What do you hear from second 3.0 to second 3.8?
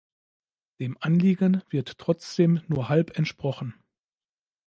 entsprochen.